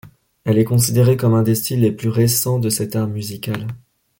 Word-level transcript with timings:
Elle 0.45 0.57
est 0.57 0.63
considérée 0.63 1.15
comme 1.15 1.35
un 1.35 1.43
des 1.43 1.53
styles 1.53 1.81
les 1.81 1.91
plus 1.91 2.09
récents 2.09 2.57
de 2.57 2.71
cet 2.71 2.95
art 2.95 3.05
musical. 3.05 3.67